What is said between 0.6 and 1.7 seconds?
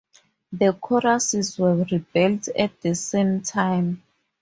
Choirs